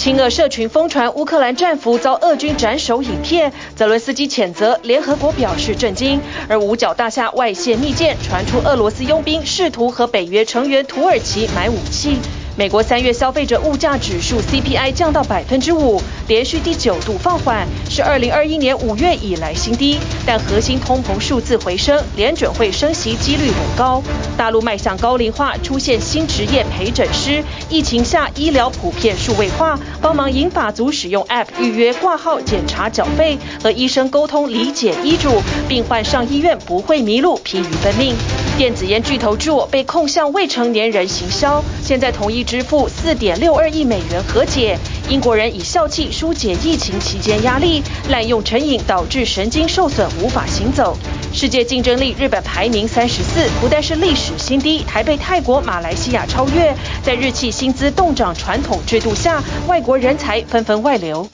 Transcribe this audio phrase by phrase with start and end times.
[0.00, 6.18] 亲俄社群疯传乌克兰战俘遭俄军斩首影片，泽伦斯基谴责，联合国表示震惊。
[6.48, 12.16] 而五角大厦外泄密件，传出俄罗斯佣兵试图和北约成员土耳其买武器。
[12.60, 15.98] 美国三月消费者物价指数 CPI 降到百分之五，
[16.28, 19.98] 连续第九度放缓，是二零二一年五月以来新低。
[20.26, 24.02] 但核心通膨数字回升，联准会升息几率很高。
[24.36, 27.42] 大陆迈向高龄化，出现新职业陪诊师。
[27.70, 38.14] 疫情下医疗普遍数位化，帮忙银发族使用 App 预约挂号、检查缴费，和医生沟通理解医嘱，病患上医院不会迷路、疲于奔命。
[38.58, 44.76] 电子烟巨头 Ju 被控向未成年人行销，现在同意支付四点六二亿美元和解。
[45.08, 50.98] 英国人以笑气疏解疫情期间压力，滥用成瘾导致神经受损，无法行走。
[51.32, 56.74] 世界竞争力，日本排名三十四，不但是历史新低，还被泰国、马来西亚超越。
[57.04, 61.30] 在日企薪资动涨传统制度下，外国人才纷纷外流。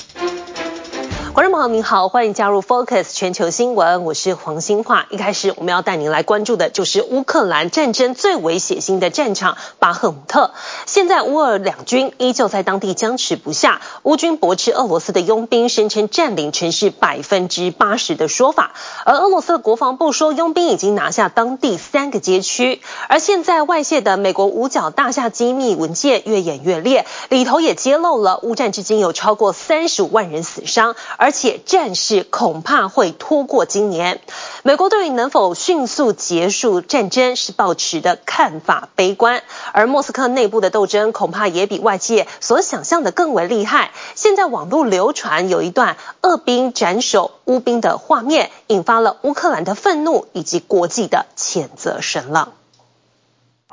[1.36, 5.04] 观众朋友您好，欢迎加入 Focus 全球新闻，我是黄兴化。
[5.10, 10.52] 一开始我们要带您来关注的就是乌克兰战争最为血腥的战场巴赫姆特。
[10.87, 18.73] 现在乌俄两军依旧在当地僵持不下，乌军驳斥俄罗斯的佣兵声称占领城市百分之八十的说法，
[19.04, 22.80] 而俄罗斯的国防部说佣兵已经拿下当地三个街区。
[23.10, 34.21] 而现在外泄的美国五角大厦机密文件越演越烈，里头也揭露了乌战至今有超过三十五万人死伤，而而且战事恐怕会拖过今年。
[34.63, 43.91] 美国对于能否迅速结束战争是抱持的看法悲观，而莫斯科内部的斗争恐怕也比外界所想象的更为厉害。
[44.15, 52.52] 现在网络流传有一段俄兵斩首乌兵的画面，引发了乌克兰的愤怒以及国际的谴责声浪。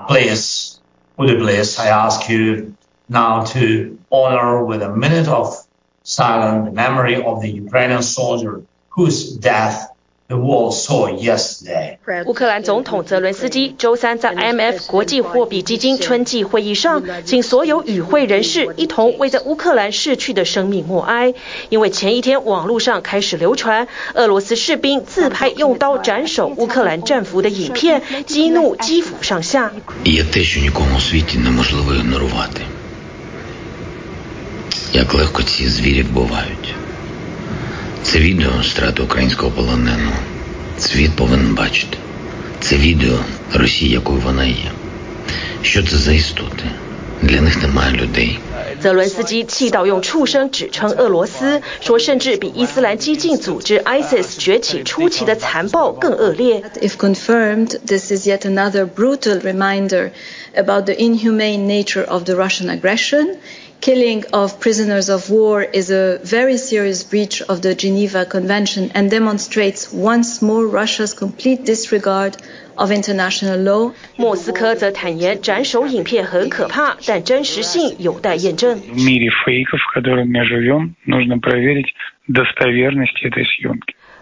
[0.08, 0.78] Please,
[1.18, 2.72] would you please, I ask you
[3.06, 5.56] now to honor with a minute of
[12.26, 21.34] 乌克兰总统泽伦斯基周三在 IMF 国际货币基金春季会议上，请所有与会人士一同为在乌克兰逝去的生命默哀。
[21.70, 29.72] 因为前一天网络上开始流传俄罗斯士兵自拍用刀斩首乌克兰战俘的影片，激怒基辅上下。
[48.81, 56.63] 泽伦斯基气到用畜生指称俄罗斯，说甚至比伊斯兰激进组织 ISIS 崛起初期的残暴更恶劣。
[56.81, 60.13] If confirmed, this is yet another brutal reminder
[60.55, 63.39] about the inhumane nature of the Russian aggression.
[63.83, 69.09] Killing of prisoners of war is a very serious breach of the Geneva Convention and
[69.09, 72.37] demonstrates once more Russia's complete disregard
[72.77, 73.93] of international law.
[74.17, 78.81] 莫斯科则坦言斩首影片很可怕，但真实性有待验证。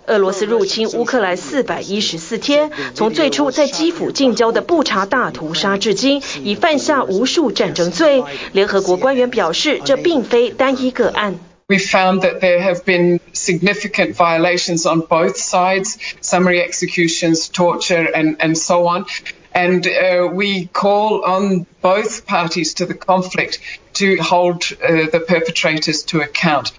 [0.07, 8.23] 俄罗斯入侵乌克兰四百一十四天，从最初在基辅近郊的布查大屠杀至今，已犯下无数战争罪。
[8.51, 11.39] 联合国官员表示，这并非单一个案。
[11.67, 18.55] We found that there have been significant violations on both sides, summary executions, torture, and, and
[18.55, 19.05] so on.
[19.53, 19.85] And
[20.33, 23.59] we call on both parties to the conflict
[23.93, 26.71] to hold the perpetrators to account.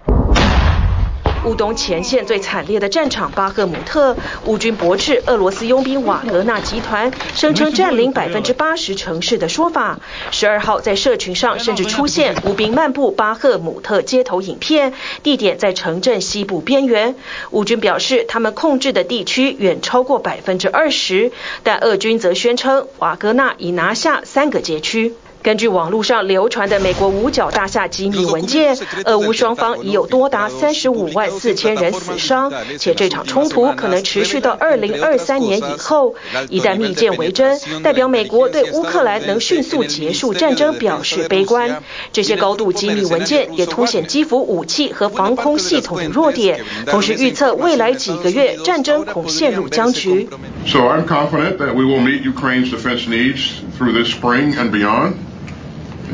[1.45, 9.99] 乌东前线最惨烈的战场巴赫姆特，乌军驳斥俄罗斯佣兵瓦格纳集团声称占领百分之八十城市的说法。
[10.31, 14.93] 十二号在社群上甚至出现乌兵漫步巴赫姆特街头影片，
[15.25, 17.17] 地点在城镇西部边缘。
[17.51, 21.33] 乌军表示他们控制的地区远超过百分之二十，
[21.65, 25.15] 但俄军则宣称瓦格纳已拿下三个街区。
[25.43, 36.15] 根据网络上流传的美国五角大厦机密文件，俄乌双方已有多达三十五万四千人死伤，且这场冲突可能持续到二零二三年以后。
[36.49, 41.83] 一旦密件为真，代表美国对乌克兰能迅速结束战争表示悲观。
[42.13, 50.29] 这些高度机密文件也凸显基辅武器和防空系统的弱点，同时预测未来几个月战争恐陷入僵局。
[50.67, 55.15] So I'm confident that we will meet Ukraine's defense needs through this spring and beyond.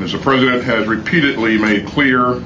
[0.02, 2.40] As the president has repeatedly made clear,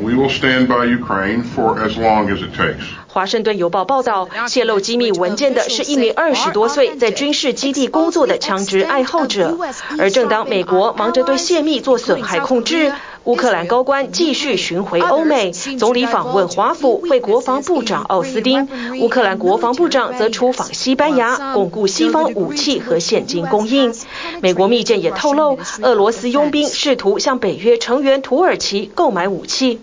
[0.00, 2.84] we will stand by Ukraine for as long as it takes.
[3.08, 9.58] 华盛顿邮报报道，泄露机密文件的是一名二十多岁在军事基地工作的枪支爱好者。
[9.98, 12.92] 而正当美国忙着对泄密做损害控制，
[13.24, 23.92] 乌克兰高官继续巡回欧美，总理访问华府会国防部长奥斯汀，乌克兰国防部长则出访西班牙，巩固西方武器和现金供应。
[24.40, 29.78] 美国密件也透露，俄罗斯佣兵试图向北约成员土耳其购买武器。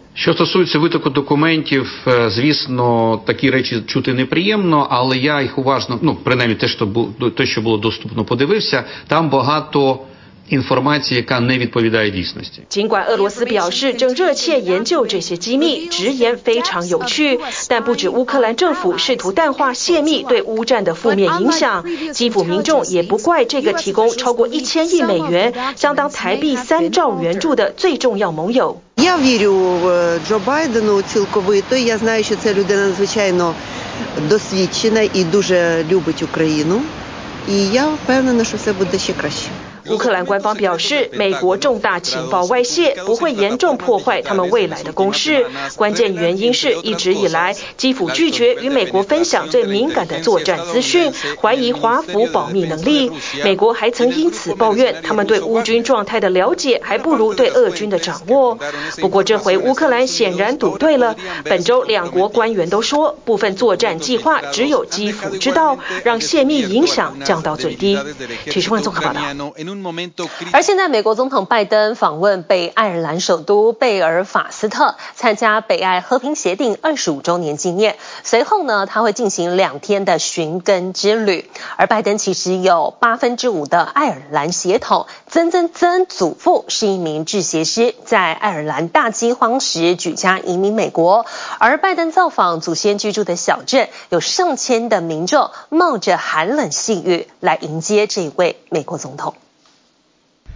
[12.70, 28.82] 尽管俄罗斯表示正热切研究这些机密，直言非常有趣，但不止乌克兰政府试图淡化泄密对乌战的负面影响，基辅民众也不怪这个提供超过一千亿美元（相当台币三兆）援助的最重要盟友。
[39.90, 45.46] 乌克兰官方表示，美国重大情报外泄不会严重破坏他们未来的攻势。
[45.76, 53.12] 关键原因是一直以来，基辅拒绝与美国分享最敏感的作战资讯，怀疑华府保密能力。
[53.44, 58.58] 美国还曾因此抱怨，他们对乌军状态的了解还不如对俄军的掌握。
[59.00, 61.16] 不过这回乌克兰显然赌对了。
[61.46, 67.98] 本周两国官员都说，部分作战计划只有基辅知道，让泄密影响降到最低。
[68.52, 69.22] 许淑万综合报道。
[70.52, 77.96] 而现在，美国总统拜登访问北爱尔兰首都贝尔法斯特，参加北爱和平协定二十五周年纪念。
[78.24, 81.50] 随后呢，他会进行两天的寻根之旅。
[81.78, 91.26] 而拜登其实有八分之五的爱尔兰血统，曾曾曾祖父是一名制鞋师，在爱尔兰大饥荒时举家移民美国。
[91.60, 99.36] 而拜登造访祖先居住的小镇，有上千的民众冒着寒冷细雨来迎接这一位美国总统。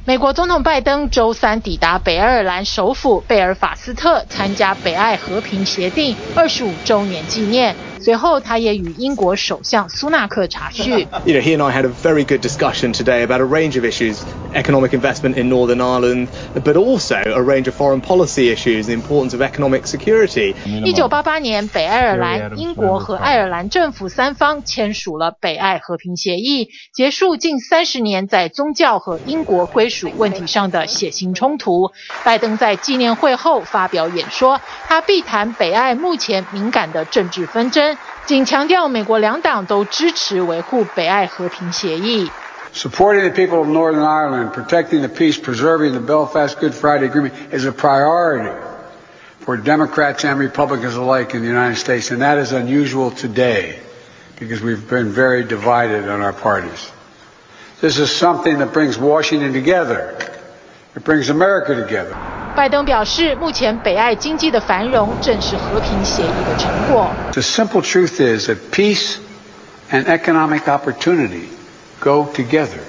[0.05, 7.73] 美国总统拜登周三抵达北爱尔兰首府贝尔法斯特，参加北爱和平协定二十五周年纪念。
[8.03, 11.07] 随后，他也与英国首相苏纳克茶叙。
[11.23, 14.17] You know, he and I had a very good discussion today about a range of issues,
[14.53, 19.33] economic investment in Northern Ireland, but also a range of foreign policy issues, the importance
[19.33, 20.53] of economic security.
[20.83, 31.91] 一九八八年，北爱尔兰、英国和爱尔兰政府三方签署了北爱和平协议，结束近三十年在宗教和英国归属问题上的血腥冲突。
[32.25, 34.59] 拜登在纪念会后发表演说，
[34.89, 37.92] 他避谈北爱目前敏感的政治纷争。
[38.26, 42.30] 仅强调，美国两党都支持维护北爱和平协议。
[42.72, 47.64] Supporting the people of Northern Ireland, protecting the peace, preserving the Belfast Good Friday Agreement is
[47.64, 48.50] a priority
[49.40, 53.78] for Democrats and Republicans alike in the United States, and that is unusual today
[54.38, 56.92] because we've been very divided on our parties.
[57.80, 60.14] This is something that brings Washington together.
[60.96, 62.14] It brings America together.
[62.56, 67.08] 拜登表示，目前北爱经济的繁荣正是和平协议的成果。
[67.32, 69.18] The simple truth is that peace
[69.90, 71.48] and economic opportunity
[72.00, 72.80] go together.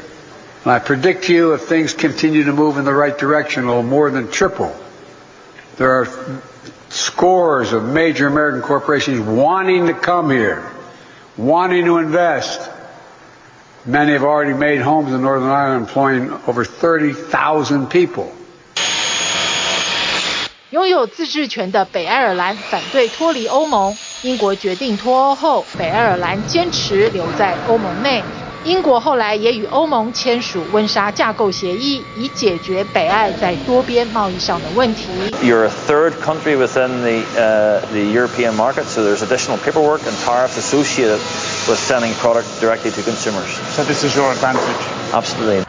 [0.66, 3.68] And I predict to you, if things continue to move in the right direction, it
[3.68, 4.74] will more than triple.
[5.78, 6.08] There are
[6.90, 10.64] scores of major American corporations wanting to come here,
[11.38, 12.60] wanting to invest.
[13.86, 18.26] Many have already made homes in Northern Ireland, employing over 30,000 people.
[20.72, 23.98] 拥有自治权的北爱尔兰反对脱离欧盟。
[24.22, 28.22] 英国决定脱欧后，北爱尔兰坚持留在欧盟内。
[28.66, 35.08] 英国后来也与欧盟签署温莎架构协议，以解决北爱在多边贸易上的问题。
[35.42, 40.58] You're a third country within the, uh, the European market, so there's additional paperwork and tariffs
[40.58, 41.20] associated
[41.69, 43.49] with sending product directly to consumers.
[43.75, 44.61] So this is your advantage?
[45.13, 45.65] Absolutely.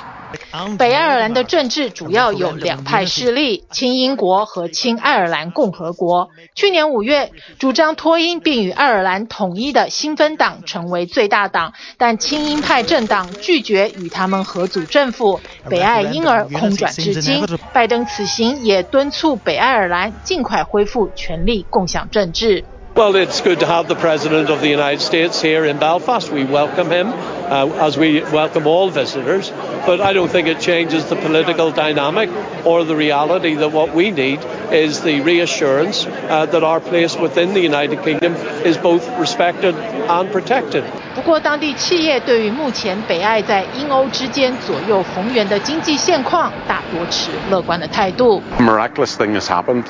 [0.77, 6.29] 北爱尔兰的政治主要有两派势力：亲英国和亲爱尔兰共和国。
[6.55, 17.45] 去年五月，主张脱英并与爱尔兰统一的新芬党成为最大党，但亲英派政党拒绝与他们合组政府，北爱因而空转至今。
[17.73, 22.65] 拜登此行也敦促北爱尔兰尽快恢复权力共享政治。
[22.96, 26.30] Well, it's good to have the President of the United States here in Belfast.
[26.30, 29.50] We welcome him, uh, as we welcome all visitors.
[29.86, 32.28] But I don't think it changes the political dynamic
[32.66, 37.54] or the reality that what we need is the reassurance uh, that our place within
[37.54, 38.34] the United Kingdom
[38.66, 40.84] is both respected and protected.
[41.14, 48.42] 不过，当地企业对于目前北爱在英欧之间左右逢源的经济现况，大多持乐观的态度。
[48.58, 49.84] A miraculous thing has happened.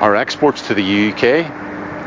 [0.00, 1.46] Our exports to the UK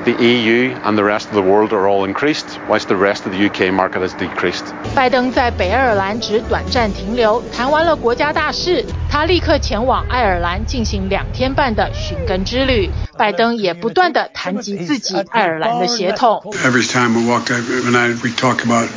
[0.05, 3.31] the EU and the rest of the world are all increased, whilst the rest of
[3.31, 4.63] the UK market has decreased.
[4.93, 12.89] 拜登在北爱尔兰只短暂停留，谈完了国家大事，他立刻前往爱尔兰进行两天半的寻根之旅。
[13.17, 16.39] 拜登也不断地谈及自己爱尔兰的血统。
[16.63, 18.87] Every time we walk, when I we talk about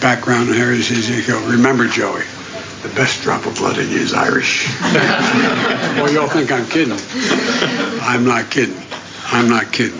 [0.00, 2.22] background and heritage, you go, remember Joey.
[2.82, 4.68] The best drop of blood in you is Irish.
[5.96, 6.96] well, y'all think I'm kidding.
[8.02, 8.76] I'm not kidding.
[9.32, 9.98] I'm not kidding.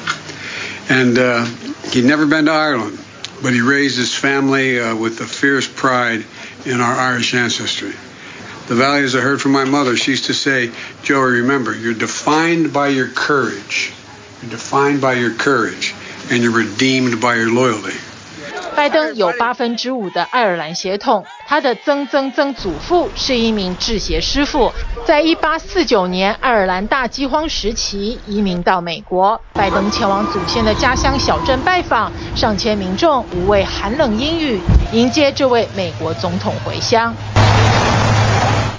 [0.89, 1.45] And uh,
[1.91, 2.97] he'd never been to Ireland,
[3.43, 6.25] but he raised his family uh, with a fierce pride
[6.65, 7.93] in our Irish ancestry.
[8.67, 10.71] The values I heard from my mother, she used to say,
[11.03, 13.93] Joey, remember, you're defined by your courage.
[14.41, 15.93] You're defined by your courage,
[16.31, 17.97] and you're redeemed by your loyalty.
[18.79, 24.71] 拜登有八分之五的爱尔兰血统，他的曾曾曾祖父是一名制鞋师傅，
[25.05, 29.41] 在一八四九年爱尔兰大饥荒时期移民到美国。
[29.51, 34.61] 拜登前往祖先的家乡小镇拜访，上千民众无畏寒冷阴雨
[34.93, 37.13] 迎接这位美国总统回乡。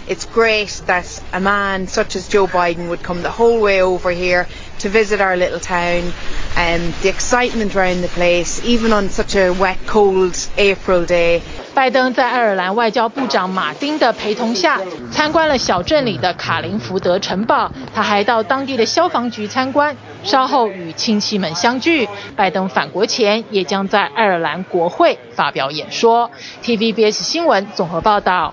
[0.09, 4.11] It's great that a man such as Joe Biden would come the whole way over
[4.11, 4.47] here
[4.80, 6.12] to visit our little town
[6.56, 11.40] and the excitement around the place, even on such a wet, cold April day.
[11.72, 14.80] 拜登在爱尔兰外交部长马丁的陪同下，
[15.12, 17.70] 参观了小镇里的卡林福德城堡。
[17.94, 22.08] 他还到当地的消防局参观，稍后与亲戚们相聚。
[22.34, 26.30] 拜登返国前，也将在爱尔兰国会发表演说。
[26.64, 28.52] TVBS 新闻综合报道。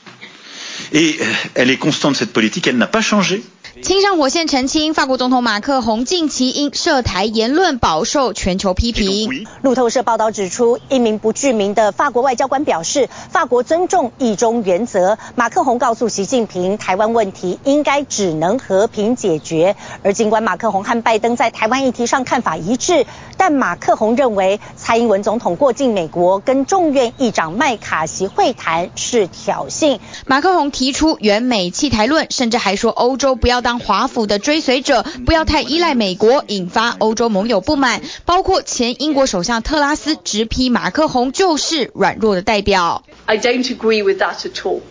[0.93, 1.19] Et
[1.55, 3.43] elle est constante cette politique, elle n'a pas changé.
[3.79, 9.47] 亲上火线澄清，法国总统马克宏近期因涉台言论饱受全球批评。
[9.61, 15.17] 路透社报道指出，一名不具名的法国外交官表示，法国尊重一中原则。
[15.35, 19.77] 马克宏告诉习近平，台湾问题应该只能和平解决。
[20.03, 23.05] 而尽管马克宏和拜登在台湾议题上看法一致，
[23.37, 29.99] 但马克宏认为，蔡英文总统过境美国跟众院议长麦卡锡会谈是挑衅。
[30.25, 38.01] 马克宏提出援美弃台论，甚至还说欧洲不要当华府的追随者，不要太依赖美国，引发欧洲盟友不满。
[38.25, 43.03] 包括前英国首相特拉斯直批马克宏就是软弱的代表。
[43.25, 44.81] I don't agree with that at all.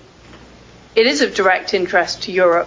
[0.94, 2.66] It is of direct interest to Europe,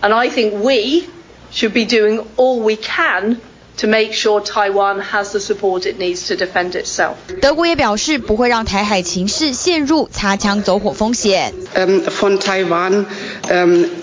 [0.00, 1.08] and I think we
[1.52, 3.38] should be doing all we can.
[3.78, 7.14] To make sure Taiwan has the support it needs to defend itself.
[7.40, 11.54] 德国也表示不会让台海情势陷入擦枪走火风险。
[11.74, 13.06] Von Taiwan,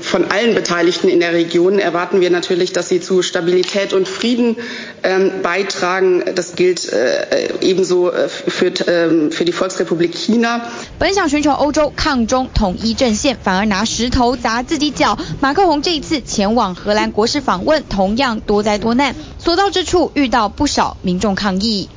[0.01, 4.55] von allen Beteiligten in der Region erwarten wir natürlich, dass sie zu Stabilität und Frieden
[5.43, 6.23] beitragen.
[6.33, 6.91] Das gilt
[7.61, 8.11] ebenso
[8.47, 8.71] für
[9.29, 10.61] für die Volksrepublik China.
[10.97, 15.19] 本想寻求欧洲抗中统一阵线，反而拿石头砸自己脚。
[15.39, 19.13] 马克宏这一次前往荷兰国事访问，同样多灾多难。
[19.37, 21.89] 所到之处遇到不少民众抗议，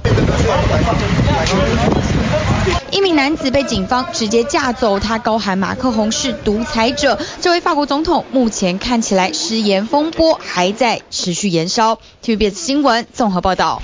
[2.90, 7.18] 一名男子被警方直接架走，他高喊马克宏是独裁者。
[7.40, 11.98] 这位法国总统目前看起来失言风波还在持续延烧。
[12.24, 13.82] TVBS 新闻综合报道。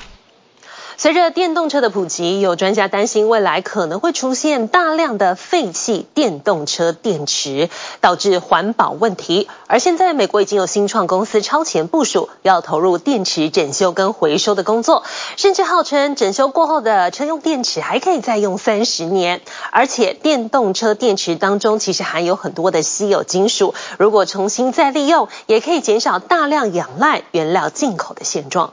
[0.98, 7.68] 随着电动车的普及，有专家担心未来可能会出现大量的废弃电动车电池，
[8.00, 9.46] 导致环保问题。
[9.66, 15.02] 而现在，美国已经有新创公司超前部署，要投入电池整修跟回收的工作，
[15.36, 19.42] 甚至号称整修过后的车用电池还可以再用三十年。
[19.72, 28.72] 而且，电动车电池当中其实含有很多的稀有金属，如果重新再利用，也可以减少大量仰赖原料进口的现状。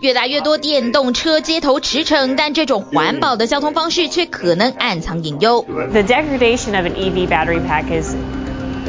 [0.00, 5.62] 越来越多电动车街头驰骋，但这种环保的交通方式却可能暗藏隐忧。
[5.62, 8.14] The degradation of an EV battery pack is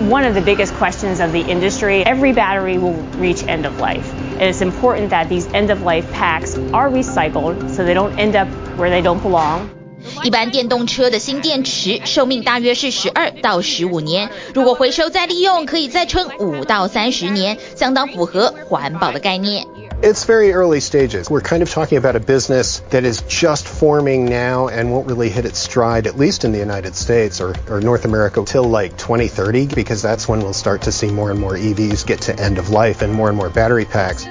[0.10, 2.04] one of the biggest questions of the industry.
[2.04, 4.04] Every battery will reach end of life.
[4.40, 8.36] It is important that these end of life packs are recycled so they don't end
[8.36, 8.48] up
[8.78, 9.70] where they don't belong.
[10.24, 19.66] 一般电动车的新电池寿命大约是十二到十五年，如果回收再利用，可以再撑五到三十年，相当符合环保的概念。
[20.02, 21.30] It's very early stages.
[21.30, 25.30] We're kind of talking about a business that is just forming now and won't really
[25.30, 28.98] hit its stride, at least in the United States or, or North America, till like
[28.98, 32.60] 2030, because that's when we'll start to see more and more EVs get to end
[32.60, 34.28] of life and more and more battery packs.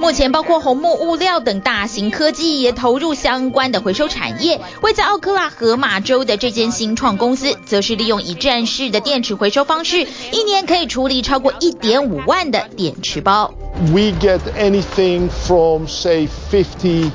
[0.00, 4.60] 目前，包括红木物料等大型科技也投入相关的回收产业。
[4.80, 13.52] 位在奥克拉荷马州的这间新创公司，则是利用一站式的电池回收方式，一年可以处理超过一点五万的电池包。
[13.92, 17.10] We get anything from say fifty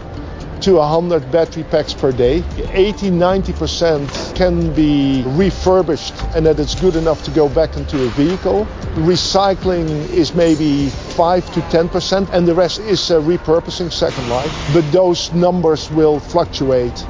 [0.63, 2.41] to hundred battery packs per day.
[2.72, 8.10] 80 90% can be refurbished, and that it's good enough to go back into a
[8.12, 8.65] vehicle.
[8.96, 14.51] Recycling is maybe five to ten percent, and the rest is uh, repurposing second life.
[14.74, 17.05] But those numbers will fluctuate.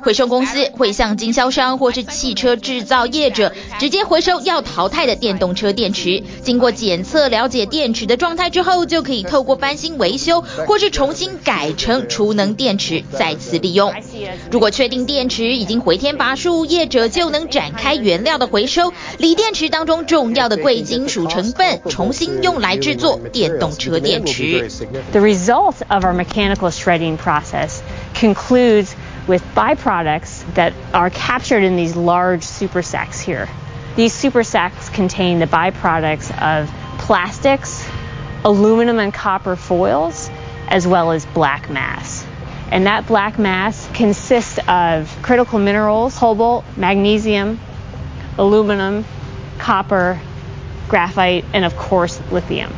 [0.00, 13.92] 回收公司会向经销商或是汽车制造业者直接回收要淘汰的电动车电池，经过检测了解电池的状态之后，就可以透过翻新维修或是重新改成储能电池再次利用。
[14.50, 24.68] 如果确定电池已经回天乏术，业者就能展开原料的回收，锂电池当中重要的贵金属成分重新用来制作电动车电池。
[25.12, 27.78] The result of our mechanical shredding process
[28.14, 28.88] concludes
[29.26, 33.48] with byproducts that are captured in these large super sacks here.
[33.96, 36.68] These super sacks contain the byproducts of
[36.98, 37.86] plastics,
[38.44, 40.30] aluminum and copper foils,
[40.68, 42.26] as well as black mass.
[42.70, 47.58] And that black mass consists of critical minerals, cobalt, magnesium,
[48.36, 49.04] aluminum,
[49.58, 50.20] copper,
[50.88, 52.75] graphite, and of course, lithium.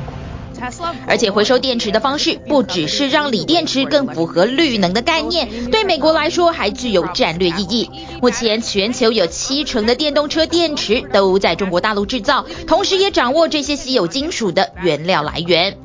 [1.06, 7.90] 而且回收电池的方式不只是让锂电池更符合绿能的概念，对美国来说还具有战略意义。
[8.20, 15.76] 目前全球有七成的电动车电池都在中国大陆制造，同时也掌握这些稀有金属的原料来源。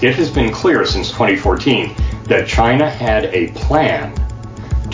[0.00, 1.90] It has been clear since 2014
[2.28, 4.10] that China had a plan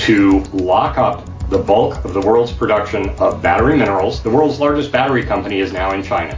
[0.06, 4.21] to lock up the bulk of the world's production of battery minerals.
[4.21, 6.35] The world's largest battery company is now in China.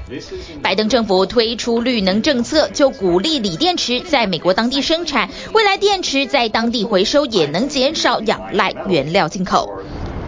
[0.62, 9.69] 拜登政府推出绿能政策，就鼓励锂电池在美国当地生产，未来电池在当地回收也能减少仰赖原料进口。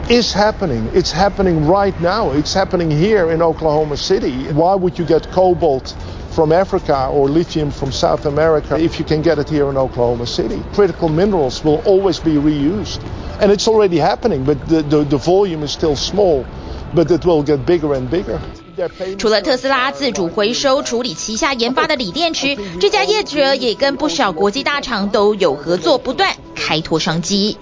[0.09, 0.83] It's happening.
[0.93, 2.31] It's happening right now.
[2.31, 4.47] It's happening here in Oklahoma City.
[4.53, 5.93] Why would you get cobalt
[6.31, 10.25] from Africa or lithium from South America if you can get it here in Oklahoma
[10.25, 10.61] City?
[10.73, 12.99] Critical minerals will always be reused.
[13.39, 16.45] And it's already happening, but the, the, the volume is still small,
[16.93, 18.39] but it will get bigger and bigger.
[19.17, 27.57] 除了特斯拉自主回收处理旗下研发的锂电池，这家业者也跟不少国际大厂都有合作，不断开拓商机。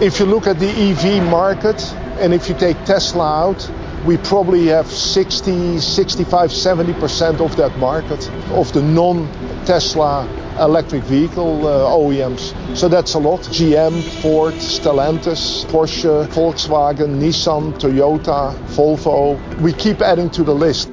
[0.00, 1.76] If you look at the EV market,
[2.20, 3.56] and if you take Tesla out,
[4.05, 10.27] we probably have 60, 65, 70% of that market of the non-Tesla
[10.59, 12.53] electric vehicle uh, OEMs.
[12.75, 13.41] So that's a lot.
[13.41, 19.39] GM, Ford, Stellantis, Porsche, Volkswagen, Nissan, Toyota, Volvo.
[19.61, 20.91] We keep adding to the list.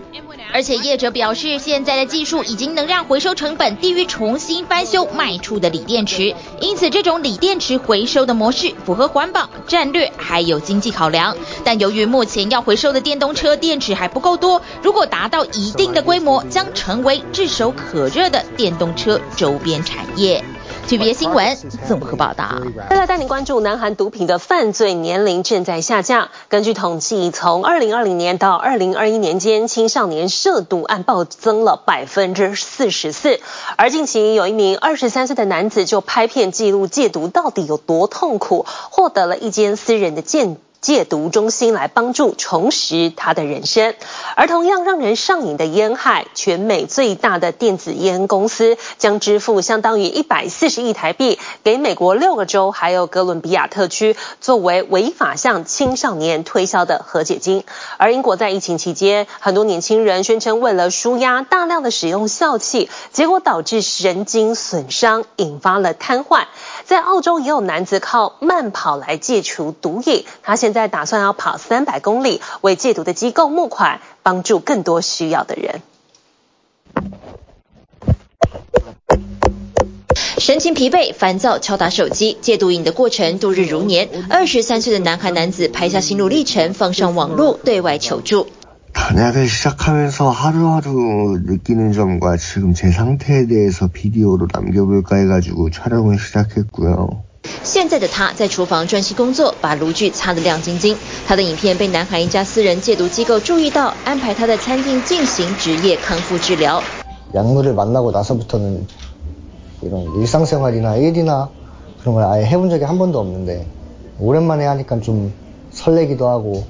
[0.52, 11.36] 而且业者表示，现在的技术已经能让回收成本低于重新翻修卖出的锂电池，因此这种锂电池回收的模式符合环保战略还有经济考量。
[11.64, 20.42] 但由于目前要回收的电动车电池还不够多，如果达到一定的规模，将成为炙手可热的电动车周边产业。
[20.90, 22.60] TVBS 新闻综合报道。
[22.88, 26.30] 再来带您关注，南韩毒品的犯罪年龄正在下降。
[26.48, 33.38] 根据统计，从二零二零年到二零二一年间，青少年涉毒案暴增了百分之四十四。
[33.76, 43.94] 而近期有一名二十三岁的男子就拍片记录戒毒到底有多痛苦，获得了一间私人的戒戒毒中心来帮助重拾他的人生，
[44.34, 57.64] 而同样让人上瘾的烟害，全美最大的电子烟公司将支付相当于一百四十亿台币给美国六个州还有哥伦比亚特区，作为违法向青少年推销的和解金。
[57.98, 66.44] 而英国在疫情期间，很多年轻人宣称为了舒压，大量的使用笑气，结果导致神经损伤，引发了瘫痪。
[66.86, 75.81] 在澳洲也有男子靠慢跑来戒除毒瘾，他现在打算要跑三百公里，为戒毒的机构募款，帮助更多需要的人。
[80.37, 84.09] 神情疲惫、烦躁，敲打手机，戒毒瘾的过程度日如年。
[84.29, 88.47] 二十三岁的南韩男子拍下心路历程，放上网络对外求助。
[88.93, 97.23] 단약을 시작하면서 하루하루 느끼는 점과 지금 제 상태에 대해서 비디오로 남겨볼까 해가지고 촬영을 시작했고요.
[97.63, 100.95] 现在的他在厨房专心工作，把炉具擦得亮晶晶。
[101.27, 106.81] 他的影片被南韩一家私人戒毒机构注意到，安排他在餐厅进行职业康复治疗。
[107.33, 108.87] 약물을 만나고 나서부터는
[109.81, 111.49] 이런 일상생활이나 일이나
[112.01, 113.65] 그런 걸 아예 해본 적이 한 번도 없는데
[114.19, 115.33] 오랜만에 하니까 좀
[115.71, 116.65] 설레기도 하고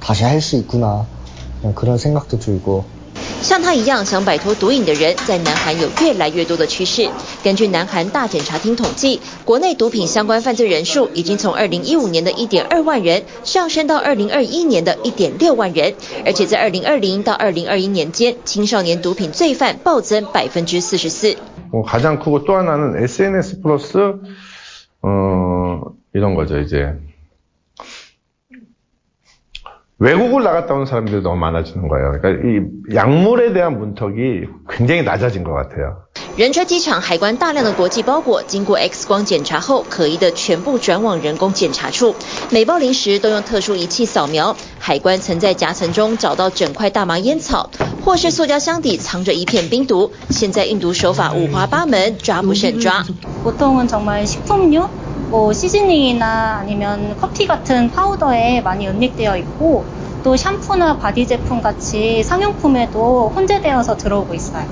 [0.00, 1.06] 다시 할 수 있구나.
[1.74, 2.84] 그런 생각도 들고
[3.42, 7.08] 像他一样想摆脱毒瘾的人，在南韩有越来越多的趋势。
[7.42, 15.94] 根据南韩大检察厅统计，国内毒品相关犯罪人数已经从二零一五年的一点二万人上升到二零二一年的一点六万人，
[16.24, 21.36] 而且在二零二零到二零二一年间，青少年毒品罪犯暴增百分之四十四。
[21.70, 23.98] 我가장크고또하나는 SNS 플러스
[25.02, 25.80] 어
[26.14, 26.94] 이런 거죠 이제
[29.98, 32.18] 외국을 나갔다 온 사람들이 너무 많아지는 거예요.
[32.20, 36.04] 그러니까 이 약물에 대한 문턱이 굉장히 낮아진 것 같아요.
[36.36, 42.16] 仁川机场海关大量的国际包裹经过 X 光检查后，可疑的全部转往人工检查处，
[42.50, 44.56] 每包零食都用特殊仪器扫描。
[44.80, 47.70] 海关曾在夹层中找到整块大麻烟草，
[48.04, 50.10] 或是塑胶箱底藏着一片冰毒。
[50.30, 53.04] 现在运毒手法五花八门，抓不胜抓。
[53.44, 54.88] 보통은 정말 식품류,
[55.27, 59.91] 뭐 시즈닝이나 아니면 커피 같은 파우더에 많이 은닉되어 있고
[60.22, 64.66] 또 샴푸나 바디 제품 같이 상용품에도 혼재되어서 들어오고 있어요.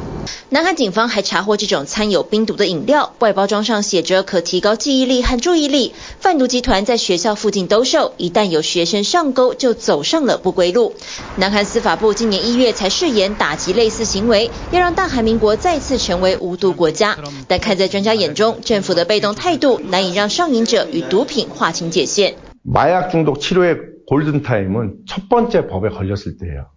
[0.51, 5.95] 南韩警方还查获这种掺有冰毒的饮料，外包装上写着可提高记忆力和注意力。
[6.21, 10.95] 贩毒集团在学校附近兜售，一旦有学生上钩，就走上了不归路。
[11.37, 17.17] 南韩司法部今年一月才誓言打击类似行为，要让大韩民国再次成为无毒国家。
[17.49, 22.37] 但看在专家眼中，政府的被动态度难以让上瘾者与毒品划清界限。
[22.63, 23.77] 麻药中毒치료의
[24.08, 26.72] 골든 타임은 첫 번째 법에 걸렸을 때예요.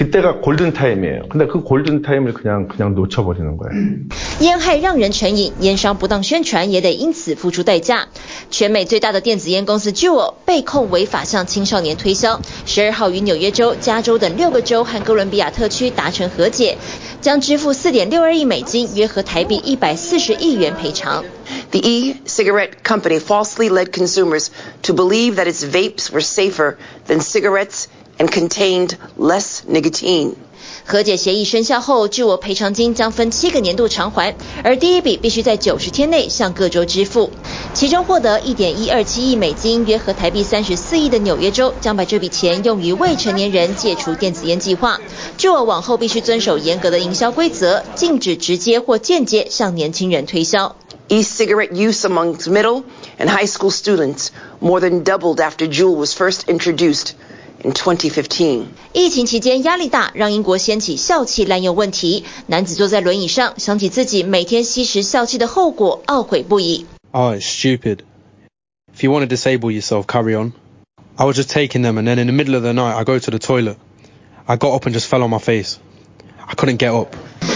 [0.00, 1.30] 그때가 골든 타임이에요.
[1.30, 3.72] 근데 그 골든 타임을 그냥 그냥 놓쳐버리는 거예요.
[4.40, 8.08] 烟害让人成瘾，烟商不当宣传也得因此付出代价。
[8.50, 12.42] 全美最大的电子烟公司 Juul 被控违法向青少年推销。
[12.66, 16.76] 十二号于纽约州、加州等六个州和哥伦比亚特区达成和解，
[17.22, 21.24] 将支付四点六二亿美金，约合台币一百四十亿元赔偿。
[21.70, 24.48] The e-cigarette company falsely led consumers
[24.82, 26.76] to believe that its vapes were safer
[27.08, 27.86] than cigarettes.
[28.20, 30.36] And contained less nicotine.
[30.86, 37.30] 和解协议生效后，据我赔偿金将分七个年度偿还，而第一笔必须在九十天内向各州支付。
[37.74, 44.98] 其中获得一点一二七亿美金，约合台币三十四亿的纽约州，将把这笔钱用于未成年人戒除电子烟计划。
[45.36, 50.76] 据我往后必须遵守严格的营销规则，禁止直接或间接向年轻人推销。
[51.08, 52.84] E-cigarette use amongst middle
[53.18, 54.28] and high school students
[54.60, 57.10] more than doubled after Juul was first introduced.
[57.64, 58.66] In 2015.
[58.92, 62.24] 疫情期间压力大，让英国掀起笑气滥用问题。
[62.46, 66.86] 男子坐在轮椅上，想起自己每天吸食笑气的后果，懊悔不已。
[67.12, 68.00] Oh, it's stupid.
[68.94, 70.52] If you want to disable yourself, carry on.
[71.16, 73.18] I was just taking them, and then in the middle of the night, I go
[73.18, 73.76] to the toilet.
[74.46, 75.78] I got up and just fell on my face.
[76.47, 77.07] I couldn't get up.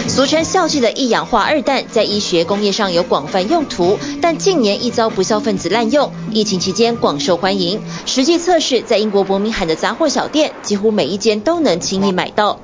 [0.08, 6.12] 俗称笑气的一氧化二氮，在医学工业上有广泛用途，但近年易遭不肖分子滥用。
[6.30, 7.80] 疫情期间广受欢迎。
[8.06, 12.60] 实际测试在英国伯明翰的杂货小店，几乎每一间都能轻易买到。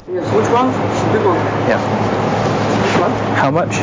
[3.37, 3.75] How much?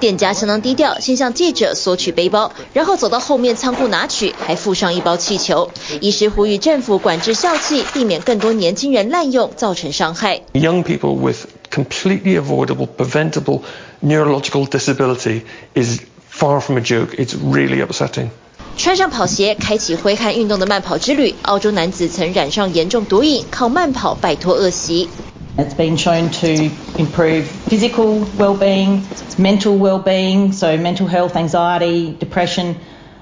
[0.00, 5.70] 店家相当低调，先向记者索取背包，然后走到后面仓库拿取，还附上一包气球。
[6.00, 10.42] 医师呼吁政府管制笑气，避免更多年轻人滥用，造成伤害。
[10.52, 13.62] Young people with completely avoidable, preventable
[14.00, 15.42] neurological disability
[15.74, 15.98] is
[16.32, 17.16] far from a joke.
[17.16, 18.28] It's really upsetting.
[18.76, 21.34] 穿上跑鞋，开启挥汗运动的慢跑之旅。
[21.42, 25.08] 澳洲男子曾染上严重毒瘾，靠慢跑摆脱恶习。
[25.57, 29.03] It's been shown to improve physical well-being,
[29.37, 32.75] mental well-being, so mental health, anxiety, depression,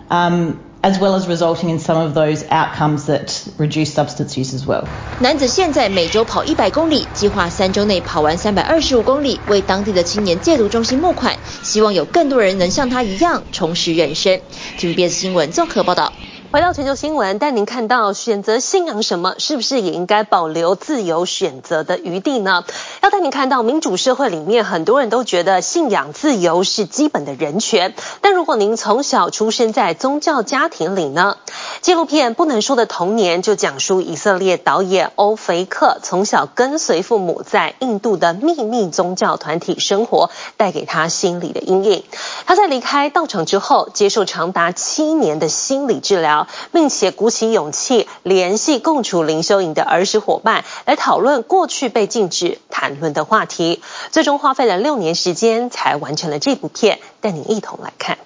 [0.09, 4.65] um, as well as resulting in some of those outcomes that reduce substance use as
[4.65, 4.85] well.
[5.19, 14.39] 男子现在每周跑一百公里，计划三周内跑完三百二十五公里，为当地的青年戒毒中心募款，希望有更多人能像他一样重拾人生。
[14.79, 16.13] TVBS 新闻综合报道。
[16.52, 22.64] 回到全球新闻，带您看到选择信仰什么，是不是也应该保留自由选择的余地呢？
[23.02, 27.94] 要带您看到民主社会里面，很多人都觉得信仰自由是基本的人权。
[28.22, 31.36] 但如果您从小出生在宗教家庭里呢？
[31.82, 42.02] 纪录片《不能说的童年》就讲述以色列导演欧菲克从小跟随父母在印度的秘密宗教团体生活，带给他心理的阴影。
[42.46, 46.46] 他在离开道场之后，接受长达七年的心理治疗疗。
[46.72, 53.82] 并且鼓起勇气联系共处灵修营的儿时伙伴，来讨论过去被禁止谈论的话题。
[54.10, 58.18] 最终花费了六年时间才完成了这部片，带您一同来看。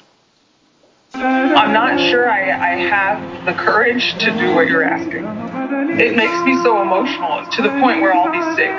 [1.12, 5.24] I'm not sure I, I have the courage to do what you're asking.
[5.98, 8.72] It makes me so emotional to the point where I'll be sick.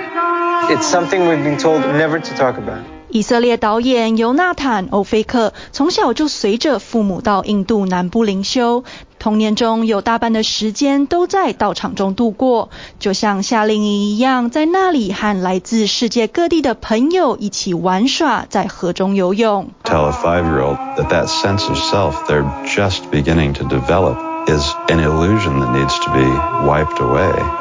[0.69, 3.00] It's something we've been told never to talk about.
[3.12, 8.86] 以色列导演尤纳坦·欧菲克从小就随着父母到印度南部灵修，
[9.19, 12.69] 童年中有大半的时间都在道场中度过，
[13.00, 19.69] 就像夏令营一样，在那里和来自世界各地的朋友一起玩耍，在河中游泳。
[19.84, 24.15] Tell a five-year-old that that sense of self they're just beginning to develop
[24.47, 26.26] is an illusion that needs to be
[26.65, 27.61] wiped away.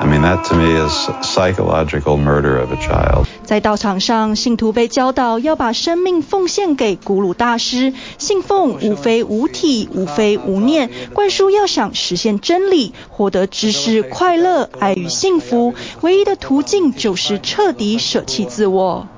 [0.00, 3.26] I mean, that to me is psychological murder of a child.
[3.42, 19.08] 在道场上，信徒被教导要把生命奉献给古鲁大师，信奉无非无体、无非无念，灌输要想实现真理、获得知识、快乐、爱与幸福，唯一的途径就是彻底舍弃自我。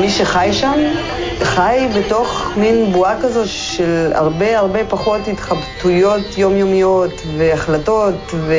[0.00, 0.78] מי שחי שם,
[1.42, 8.54] חי בתוך מין בועה כזו של הרבה הרבה פחות התחבטויות יומיומיות והחלטות ו...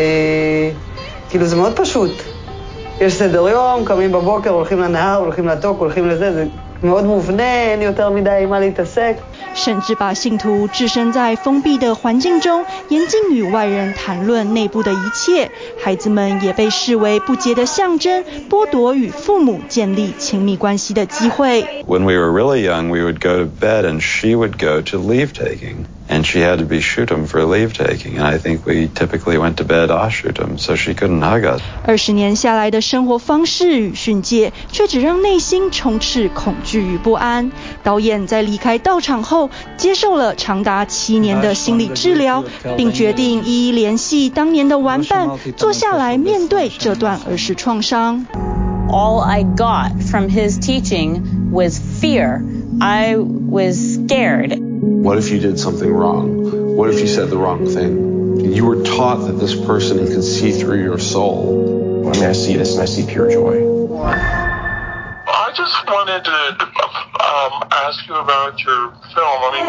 [1.32, 2.12] כאילו זה מאוד פשוט.
[3.02, 6.46] יש סדר יום, קמים בבוקר, הולכים לנהר, הולכים לתוק, הולכים לזה, זה
[6.84, 9.14] מאוד מובנה, אין יותר מדי עם מה להתעסק.
[9.56, 15.50] 甚至把信徒置身在封闭的环境中，严禁与外人谈论内部的一切。
[15.84, 21.64] 孩子们也被视为不洁的象征，剥夺与父母建立亲密关系的机会。
[21.88, 25.30] When we were really young, we would go to bed and she would go to leave
[25.34, 25.86] taking.
[26.10, 28.18] And she had to be shootem for leave taking.
[28.18, 31.62] And I think we typically went to bed ashutum, so she couldn't hug us.
[31.84, 37.52] 二十年下来的生活方式与训诫，却只让内心充斥恐惧与不安。
[37.84, 42.46] 导演在离开道场后，接受了长达七年的心理治疗，
[42.78, 48.26] 并决定一一联系当年的玩伴，坐下来面对这段儿时创伤。
[48.90, 52.42] All I got from his teaching was fear.
[52.80, 54.71] I was scared.
[54.83, 56.75] What if you did something wrong?
[56.77, 58.53] What if you said the wrong thing?
[58.53, 62.09] You were taught that this person can see through your soul.
[62.09, 63.63] I mean, I see this and I see pure joy.
[63.95, 66.72] I just wanted to
[67.53, 69.39] um, ask you about your film.
[69.43, 69.67] I mean,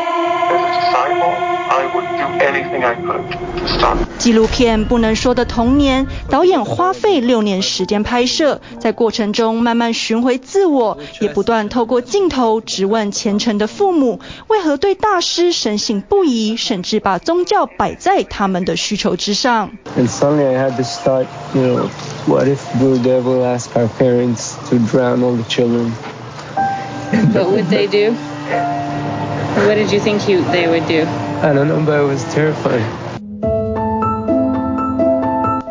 [0.53, 1.33] as a disciple,
[1.69, 3.97] I would do anything I could to stop.
[4.17, 19.71] 纪录片《不能说的童年》，导演花费六年时间拍摄，在过程中慢慢寻回自我，也不断透过镜头质问虔诚的父母，为何对大师深信不疑，甚至把宗教摆在他们的需求之上。
[19.97, 21.89] And suddenly I had to start, you know,
[22.25, 25.91] what if Blue Devil asked our parents to drown all the children?
[27.13, 28.15] What would they do?
[29.55, 31.05] What did you think he, they would do?
[31.43, 32.83] I don't know, but it was terrifying.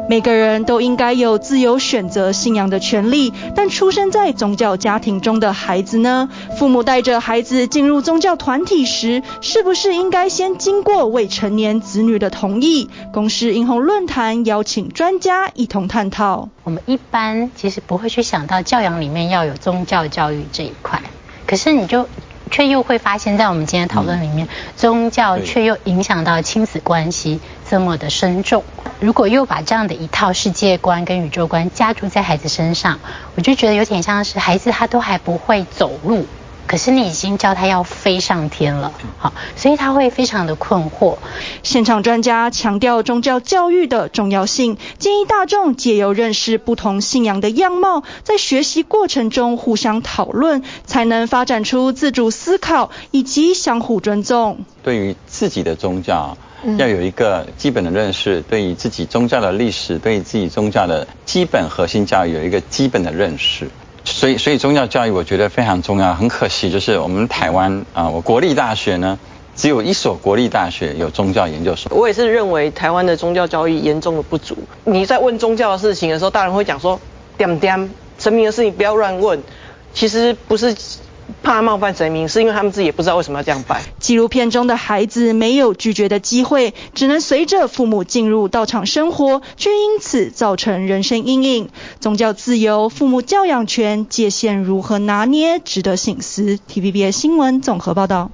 [0.09, 6.29] 每个人都应该有自由选择信仰的权利，但出生在宗教家庭中的孩子呢？
[6.59, 12.91] 父母带着孩子进入宗教团体时，是不是应该先经过未成年子女的同意？
[13.11, 16.51] 公视英红论坛邀请专家一同探讨。
[16.65, 21.01] 我们一般其实不会去想到教养里面要有宗教教育这一块，
[21.47, 22.09] 可是你就
[22.51, 28.65] 却又会发现，在我们今天讨论里面，宗教却又影响到亲子关系这么的深重。
[29.01, 33.01] 如果又把这样的一套世界观跟宇宙观加注在孩子身上，
[33.35, 36.27] 我就觉得有点像是孩子他都还不会走路，
[36.67, 41.19] 可是你已经教他要飞上天了，好，所以他会非常的困惑。
[41.63, 54.65] 现场专家强调宗教教育的重要性，建议大众借由认识不同信仰的样貌，在学习过程中互相讨论，才能发展出自主思考以及相互尊重。
[54.83, 56.37] 对于自己的宗教。
[56.79, 63.69] 要有一个基本的认识，对于自己宗教的历史，对于自己宗教的基本核心教育有一个基本的认识。
[64.05, 66.15] 所以，所以宗教教育我觉得非常重要。
[66.15, 69.19] 很可惜，就是我们台湾啊，我国立大学呢，
[69.57, 71.97] 只有一所国立大学有宗教研究所。
[71.97, 74.57] 我也是认为台湾的宗教教育严重的不足。
[74.85, 76.99] 你在问宗教的事情的时候，大人会讲说，
[77.37, 79.43] 点点神明的事情不要乱问。
[79.95, 80.75] 其实不是。
[81.43, 83.83] 怕冒犯神明，是因为他们自己也不知道为什么要这样拜。
[83.99, 91.69] 纪录片中的孩子没有拒绝的机会，只能随着父母进入道场生活，却因此造成人生阴影。
[92.01, 96.59] 宗教自由、父母教养权界限如何拿捏，值得省思。
[96.69, 98.31] TVBS 新闻综合报道。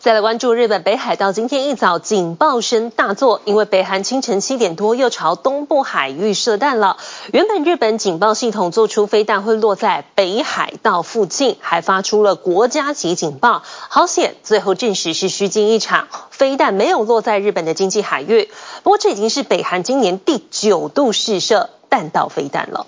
[0.00, 6.98] 再来关注日本北海道，今天一早警报声大作，因为北韩清晨七点多又朝东部海域射弹了。
[7.32, 13.64] 原本日本警报系统做出飞弹会落在北海道附近，还发出了国家级警报。
[13.64, 18.48] 好险，最后证实是虚惊一场，飞弹没有落在日本的经济海域。
[18.84, 22.86] 不过这已经是北韩今年第九度试射弹道飞弹了。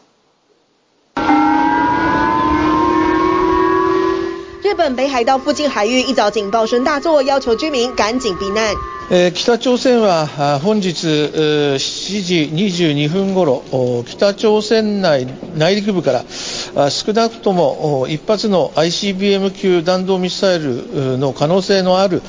[4.70, 8.72] 日本北海道附近海域一早警报声大作，要求居民赶紧避难。
[9.32, 11.76] 北朝鮮は本日7
[12.22, 13.64] 時22分ごろ、
[14.06, 16.24] 北朝鮮内内陸部から
[16.88, 22.22] 少なくとも一発の ICBM 級弾道ミサイルの可能性のある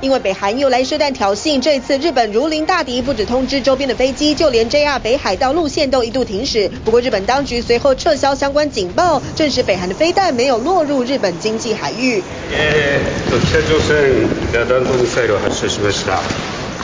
[0.00, 6.70] 因为北韩又来射弹挑衅，这次日本如临大敌，不止通知周边的飞机，就连 JR 北海道路线都一度停驶。
[6.86, 12.22] 不过日本当局随后撤销相关警报，证实北韩的飞弹没有落入日本经济海域。
[12.50, 16.18] えー、北朝鲜が弹道ミサイルを発射しました。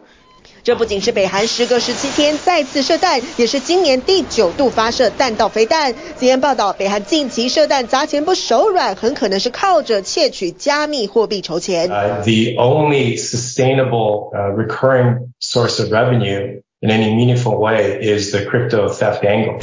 [0.65, 5.93] 这不仅是北韩时隔十七天再次射弹，也是今年第九度发射弹道飞弹。
[6.17, 11.87] 今天报道，北韩近期射弹砸钱不手软，很可能是靠着窃取加密货币筹钱。
[11.87, 18.89] Uh, the only sustainable uh, recurring source of revenue in any meaningful way is the crypto
[18.89, 19.59] theft angle.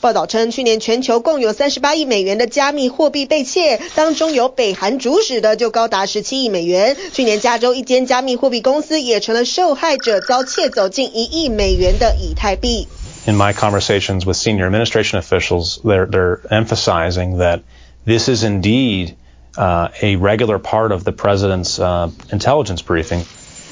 [0.00, 6.96] 报道称，去年全球共有三十八亿美元的加密货币被窃，当中由北韩主使的就高达十七亿美元。
[7.12, 12.88] 去年加州一间加密货币公司也成了受害者，遭窃走近一亿美元的以太币。
[13.24, 17.60] In my conversations with senior administration officials, they're, they're emphasizing that
[18.04, 19.14] this is indeed
[19.56, 23.24] uh, a regular part of the president's uh, intelligence briefing.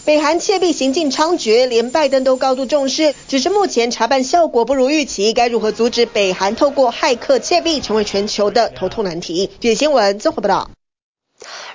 [0.06, 3.16] 北韩窃币行径猖獗，连拜登都高度重视。
[3.28, 9.50] 只是目前查办效果不如预期，该如何阻止北韩透过骇客窃币，成为全球的头痛难题。
[9.60, 10.70] 据新闻综合报道。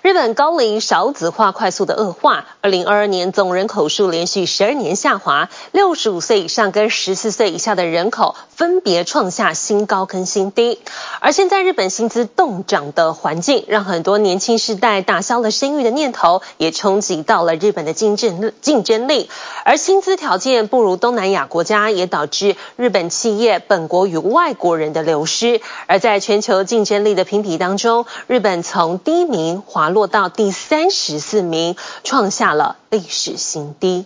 [0.02, 10.78] 日本高龄少子化快速的恶化，二零二二年总人口数连续十二年下滑，六十五岁以上跟十四岁以下的人口分别创下新高跟新低。
[11.20, 19.28] 而现在日本薪资冻涨的环境，让很多年轻世代打消了生育的念头，也冲击到了日本的竞争竞争力。
[19.66, 25.60] 而薪资条件不如东南亚国家，也导致日本企业本国与外国人的流失。
[25.86, 31.74] 而在全球竞争力的评比当中，日本从第一名滑落到第三十四名，
[32.04, 34.04] 创下了历史新低。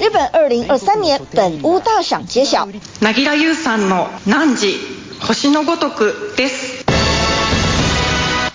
[0.00, 2.68] 日本二零二三年本屋大赏揭晓。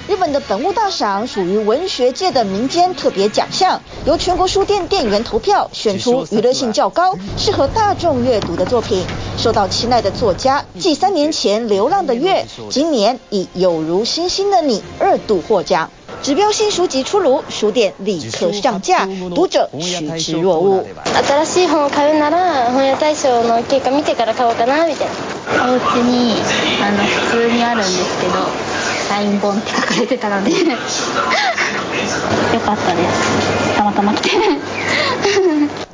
[0.08, 9.04] 日本的本屋大赏属于文学界的民间特别奖项，由全国书店店员投票选出娱乐性较高、适合大众阅读的作品。
[9.38, 15.90] 受到青睐的作家，继三年前《流浪的月》，今年以《有如星星的你》二度获奖。
[16.22, 20.84] 指标性书籍出炉，书店立刻上架，读者趋之若鹜。
[21.26, 25.72] 新しい本を买うなら本屋大赏の结果见てから买おうかなみたいな。
[25.72, 26.34] お家に
[26.80, 28.65] あの普通にあるんですけど。
[29.17, 30.59] サイン本って书かれてたので よ
[32.59, 33.75] かったです。
[33.75, 34.29] たまたま来て。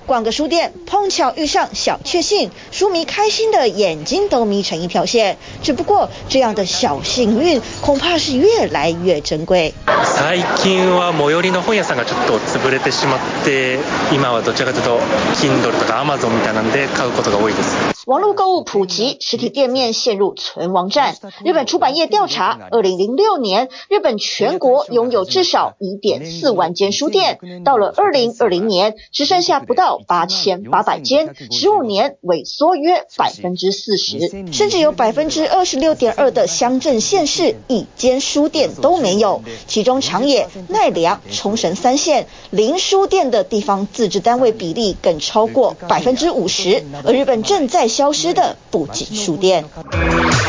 [0.07, 5.37] 逛个书店，碰巧遇上小确幸，书迷开心的眼睛都眯成一条线。
[5.63, 9.75] 只不过这样的小幸运，恐怕是越来越珍贵。
[10.17, 13.79] 最近は最寄りの本屋さんがちょっと溃れてしまって、
[14.11, 14.99] 今はどちらかというと
[15.43, 17.99] Kindle とか Amazon みたいなんで买うことが多いです。
[18.07, 21.15] 网络购物普及，实体店面陷入存亡战。
[21.45, 34.18] 日本出版业调查，二零零六年，日本全国拥有至少一点四万间书店，到了二零二零年，只剩下不到 八千八百间，十五年萎缩约百分之四十，
[34.52, 39.42] 甚至有百分之二十六点二的乡镇县市一间书店都没有。
[39.68, 49.66] 其中长野、奈良、冲绳三县零书店的地方自治单位比例更超过百分之五十，而日本正在消失的不仅书店。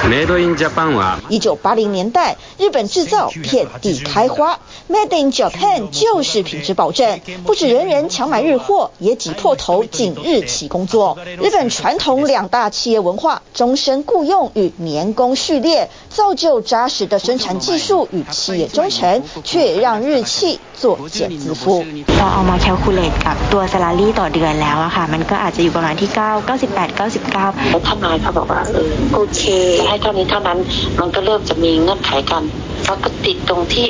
[0.05, 11.18] Made in Japan は一九八零年代，日本制造遍地开花，Made in Japan 就是品质保证，不止人人抢买日货，也挤破头紧日期工作。
[11.42, 21.86] 日本传统两大企业文化，终身雇佣与年功序列，造就扎实的生产技术与企业忠诚，却也让日企作茧自负。
[22.18, 29.42] เราเอามาแคลคูลเลตกับตัวซาลารี่ต่อเดือนแล้วอะค่ะ มันก็อาจจะอยู่ประมาณที่9 98 99แล้วทนายเขาบอกว่าเออโอเค
[29.80, 30.58] จะให้เท่านี้เท่านั้น
[31.00, 32.44] มันก็เริ่มจะมีเงื่อนไขกัน
[32.86, 33.88] แล้วก็ติดตรงที่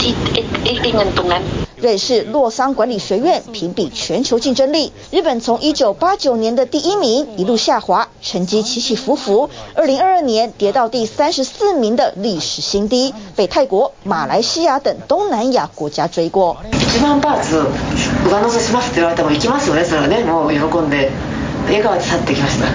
[0.00, 1.40] ที่ไอ้ไอ้ไอ้เงินตรงนั้น。
[1.80, 16.58] 瑞士洛桑管理学院评比全球竞争力，日本从一九八九年的第一名一路下滑，成绩起起伏伏，二零二二年跌到第三十四名的历史新低，被泰国、马来西亚等东南亚国家追过。
[16.70, 17.64] 一万バーツ
[18.28, 21.10] 上乗せしますって言われても行きますよね、それはね、もう喜んで
[21.64, 22.66] 笑颜で去ってきました。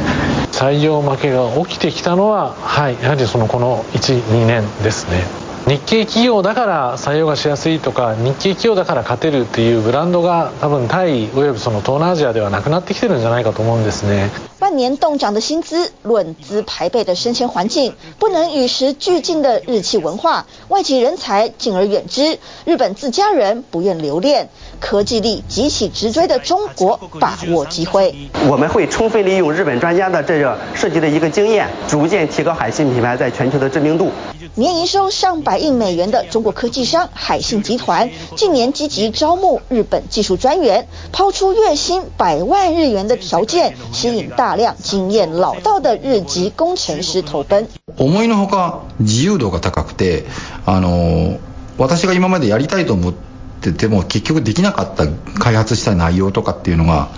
[0.51, 5.21] 采用负けが起きてきたのは、はい、やはりそのこの1、2年ですね。
[5.70, 14.30] 日系企業だから採用がしやすいとか日系企業だから勝てるっていうブランドが多分タイおよびその東南アジアではなくなってきてるんじゃないかと思うんですね。
[14.58, 28.15] 半年冻涨的薪资，论资排辈的升迁环境，不能与时俱进的日企文化，外籍人才敬而远之，日本自家人不愿留恋，科技力急起直追的中国把握机会。
[28.49, 34.11] 我们会充分利用日本专家的这个设计的一个经验，逐渐提高海信品牌在全球的知名度。
[34.55, 47.67] 年营收上百亿美元的中国科技商海信集团，近年积极招募日本技术专员，抛出月薪百万日元的条件，吸引大量经验老道的日籍工程师投奔。
[47.97, 50.25] 思いのほか自由度が高くて、
[50.65, 51.39] あの
[51.77, 53.28] 私が今までやりたいと思って
[53.60, 55.06] ても结局できなかった
[55.38, 57.08] 开発した内容とかっていうのが、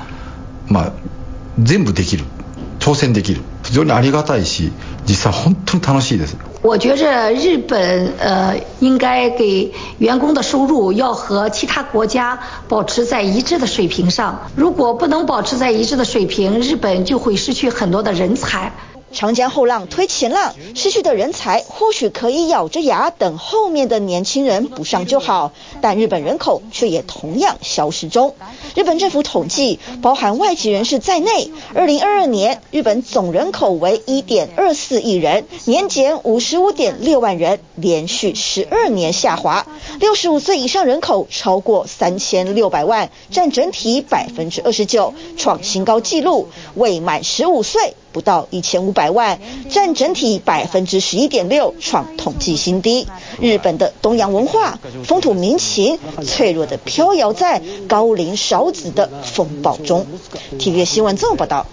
[0.68, 0.93] まあ
[1.59, 2.24] 全部できる、
[2.80, 3.43] 挑戦できる。
[3.62, 4.72] 非常にありがたいし、
[5.07, 6.36] 実际本当に楽しいです。
[6.62, 7.78] 我觉着日本
[8.18, 12.38] 呃应该给员工的收入要和其他国家
[12.68, 14.51] 保持在一致的水平上。
[14.57, 18.72] 如果不能保持在一致的水平，日本就会失去很多的人才。
[19.13, 28.35] 长江后浪推前浪，失去的人才或许可以咬着牙等后面的年轻人补上就好，但日本人口却也同样消失中。
[28.75, 39.67] 日本政府统计，包含外籍人士在内，二零二二年日本总人口为一点二四亿人，年减五十五点六万人，连续十二年下滑。
[40.01, 46.49] 六十五岁以上人口超过三千六百万，占整体百分之二十九，创新高纪录。
[46.75, 47.95] 未满十五岁。
[48.13, 49.41] 不到一千五百万，
[49.71, 53.09] 占整体百分之十一点六，创统计新低。
[53.41, 60.07] 日本的东洋文化、风土民情，脆弱的飘摇在高龄少子的风暴中。
[60.59, 61.67] TVB 新闻这么报道。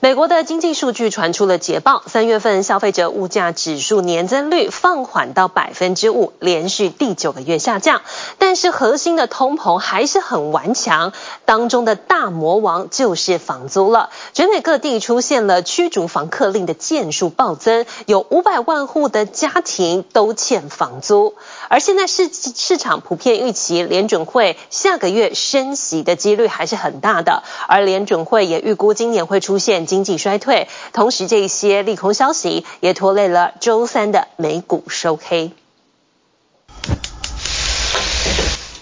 [0.00, 8.02] 美国的经济数据传出了捷报，三月份消费者物价指数年增率放缓到百分之五，连续第九个月下降。
[8.38, 11.12] 但是核心的通膨还是很顽强，
[11.44, 14.10] 当中的大魔王就是房租了。
[14.32, 15.11] 全美各地出。
[15.12, 21.34] 出现了驱逐房客令的件数暴增，有五百万户的家庭都欠房租。
[21.68, 30.66] 而现在市市场普遍预期联准会下个月升息的几率还是很大的，而联准会也预估今年会出现经济衰退。
[30.94, 35.52] 同时，这些利空消息也拖累了周三的美股收黑。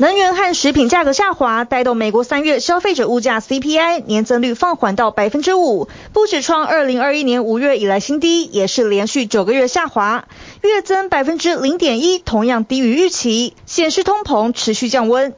[0.01, 10.27] 能源和食品价格下滑，带动美国三月消费者物价 CPI 年增率放缓到百分之五，不止创二零二一年五月以来新低，也是连续九个月下滑，
[10.63, 15.35] 月增百分之零点一，同样低于预期，显示通膨持续降温。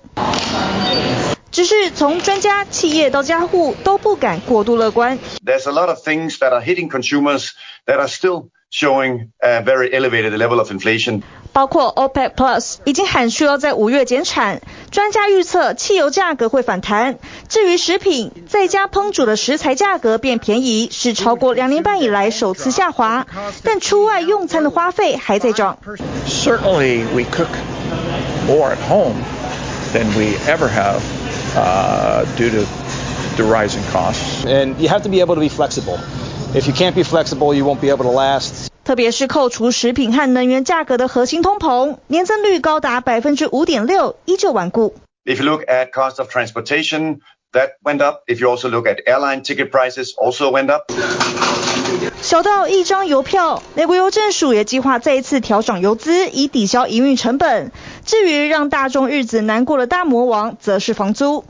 [1.51, 5.19] 只是从专家、企业到家户都不敢过度乐观。
[5.45, 7.51] There's a lot of things that are hitting consumers
[7.85, 11.22] that are still showing a very elevated level of inflation.
[11.54, 17.18] 包括 OPEC Plus 已经喊出要在五月减产，专家预测汽油价格会反弹。
[17.50, 23.26] 至于食品，在家烹煮的食材价格变便宜，是超过两年半以来首次下滑。
[23.64, 25.80] 但出外用餐的花费还在涨。
[26.28, 27.48] Certainly, we cook
[28.46, 29.16] more at home
[29.94, 31.02] than we ever have,
[31.56, 32.66] uh, due to
[33.38, 34.46] the rising costs.
[34.46, 35.98] And you have to be able to be flexible.
[36.54, 38.61] If you can't be flexible, you won't be able to last.
[38.85, 44.95] 特别是扣除食品和能源价格的核心通膨，年增率高达百分之五点六，依旧顽固。
[45.25, 47.21] If you look at cost of transportation,
[47.53, 48.23] that went up.
[48.27, 50.91] If you also look at airline ticket prices, also went up.
[52.21, 57.73] 小到一张邮票，美国邮政署也计划再一次调涨邮资，以抵消营运成本。
[58.05, 61.45] 至于让大众日子难过的大魔王，则是房租。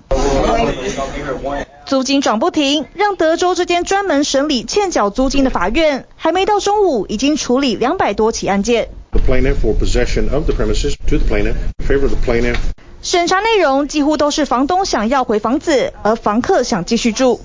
[1.84, 8.88] 租金涨不停，让德州这间专门审理欠缴租金的法院，还没到中午，已经处理两百多起案件。
[13.02, 17.40] 审查内容几乎都是房东想要回房子，而房客想继续住。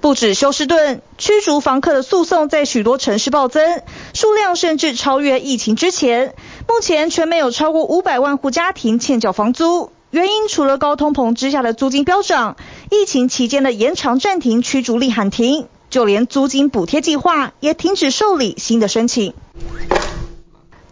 [0.00, 3.82] 不止休斯顿，驱逐房客的诉讼在许多城市暴增，
[4.14, 6.34] 数量甚至超越疫情之前。
[6.68, 12.56] 目前全美有超过五百万户家庭欠缴房租，原因除了高通膨之下的租金飙涨，
[12.90, 19.34] 疫情期间的延长暂停驱逐令喊停，就连租金补贴计划也停止受理新的申请。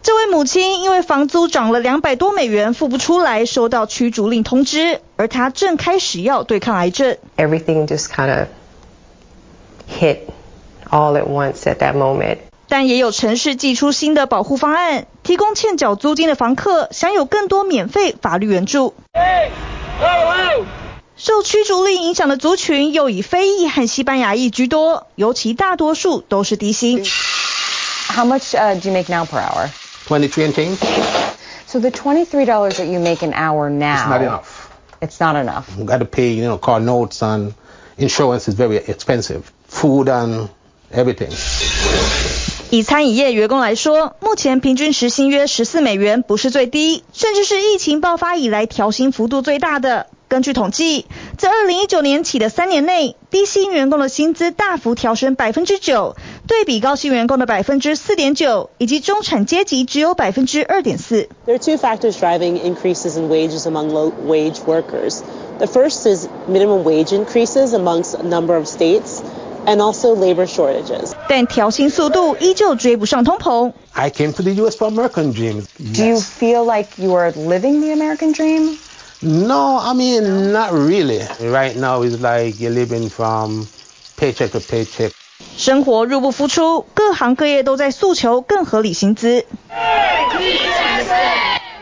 [0.05, 7.17] 这位母亲因为房租涨了两百多美元付不出来，收到驱逐令通知，而她正开始要对抗癌症。
[7.37, 8.47] Everything just kind of
[9.89, 10.19] hit
[10.91, 12.37] all at once at that moment.
[12.69, 18.93] 但也有城市寄出新的保护方案，提供欠缴租金的房客享有更多免费法律援助。
[21.17, 27.03] 受驱逐令影响的族群又以非裔和西班牙裔居多，尤其大多数都是低薪。
[28.07, 29.69] How much uh, do you make now per hour?
[30.06, 30.78] Twenty-three and change.
[31.66, 33.94] So the twenty-three dollars that you make an hour now.
[33.94, 34.70] It's not enough.
[35.00, 35.78] It's not enough.
[35.78, 37.54] You got to pay, you know, car notes and
[37.96, 39.52] insurance is very expensive.
[39.68, 40.48] Food and
[40.92, 41.30] everything.
[42.70, 50.06] 以餐饮业员工来说，目前平均时薪约十四美元，不是最低，甚至是疫情爆发以来调薪幅度最大的。
[50.27, 51.05] 根据统计，
[51.37, 56.15] 在二零一九年起的三年内，低薪员工的薪资大幅调升百分之九，
[56.47, 61.29] 对比高薪员工的百分之四点九，以及中产阶级只有百分之二点四。
[61.45, 65.19] There are two factors driving increases in wages among low-wage workers.
[65.59, 69.21] The first is minimum wage increases amongst a number of states.
[69.67, 71.13] And also labor shortages.
[71.27, 73.73] 但调薪速度依旧追不上通膨。
[73.93, 74.77] I came to the U.S.
[74.77, 75.63] for American dreams.
[75.79, 78.77] Do you feel like you are living the American dream?
[79.25, 81.19] No, I mean not really.
[81.39, 83.67] Right now it's like you're living from
[84.17, 85.11] paycheck to paycheck.
[85.57, 89.43] 生活入不敷出，各行各业都在诉求更合理薪资。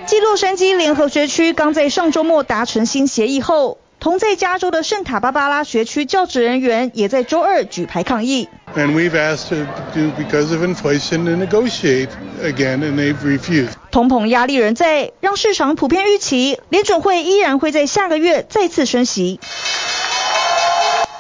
[0.06, 3.78] 继洛杉矶联合学区刚在上周末达成新协议后。
[4.00, 8.50] 同在加州的圣塔芭芭拉学区教职人员也在周二举牌抗议。
[8.76, 12.10] And we've asked to do because of inflation to negotiate
[12.42, 13.76] again, and they've refused.
[13.94, 19.40] 通膨压力仍在，让市场普遍预期联准会依然会在下个月再次升息。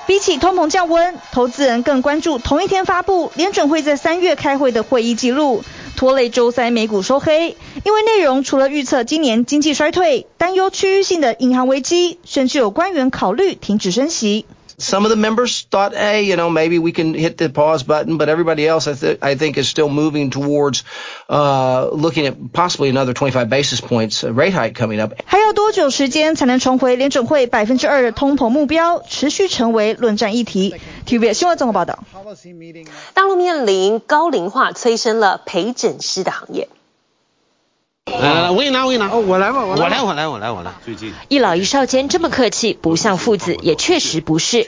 [0.08, 5.64] 比起通膨降温，投资人更关注同一天发布联准会在三月开会的会议记录。
[5.96, 14.48] 拖累周三美股收黑，因为内容除了预测今年经济衰退，担忧区域性的银行危机，甚至有官员考虑停止升息。
[14.81, 18.29] Some of the members thought, hey, you know, maybe we can hit the pause button, but
[18.29, 20.85] everybody else, I, th I think, is still moving towards
[21.29, 25.15] uh, looking at possibly another 25 basis points rate hike coming up.
[25.27, 29.03] 还要多久时间才能重回联准会百分之二的通膨目标？
[29.03, 30.77] 持续成为论战议题。
[31.07, 32.05] TVB 新闻综合报道。
[33.15, 36.69] 大陆面临高龄化催生了陪诊师的行业。
[38.12, 39.10] 来来来，我给你拿，我给你拿。
[39.10, 40.72] 哦，我来吧，我来，我来，我来，我来。
[40.84, 44.66] 最近一老一少间这么客气，不像父子，也确实不是。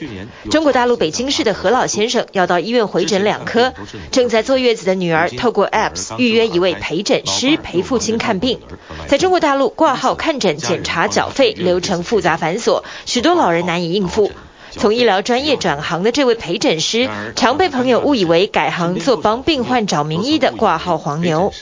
[0.50, 3.74] 中国大陆北京市的何老先生要到医院回诊两科，
[4.10, 8.58] 正在坐月子的女儿透过 apps 预约一位陪诊师陪父亲看病。
[9.06, 14.32] 在中国大陆挂号看诊、检查、缴费流程复杂繁琐，许多老人难以应付。
[14.70, 21.52] 从医疗专业转行的这位陪诊师，常被朋友误以为改行做帮病患找名医的挂号黄牛。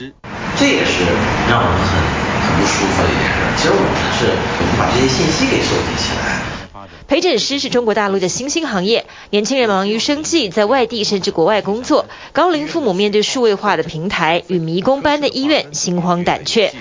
[0.57, 1.05] 这也是
[1.50, 2.00] 让我们很
[2.40, 3.34] 很不舒服的一件事。
[3.57, 3.86] 其实我们
[4.18, 4.26] 是
[4.78, 6.40] 把这些信息给收集起来。
[7.07, 12.07] 陪诊师是中国大陆的新兴行业，年轻人忙于生计，在外地甚至国外工作。
[12.32, 16.72] 高龄父母面对数位化的平台与迷宫般的医院，心慌胆怯。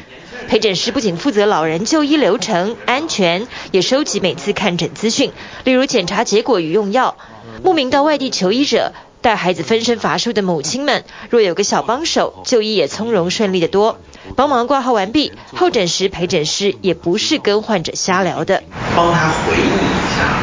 [0.48, 5.32] 陪诊师不仅负责老人就医流程安全，也收集每次看诊资讯，
[5.64, 7.16] 例如检查结果与用药。
[7.64, 8.94] 慕名到外地求医者。
[9.24, 13.98] 带孩子分身乏术的母亲们，若有个小帮手，就医也从容顺利得多。
[14.36, 18.64] 帮忙挂号完毕，候诊时陪诊师也不是跟患者瞎聊的，
[18.98, 20.38] 帮他回忆一下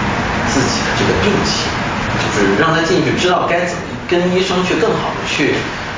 [0.49, 1.70] 自己的这个病情，
[2.16, 5.53] 就是让他进去知道该怎么跟医生去更好的去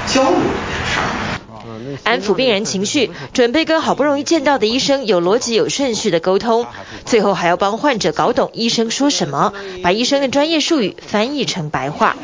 [0.07, 6.67] 交流这件事儿，安抚病人情绪，准备跟好不容易见到的医生有逻辑、有顺序的沟通，
[7.05, 9.53] 最后还要帮患者搞懂医生说什么，
[9.85, 12.17] 把医生的专业术语翻译成白话。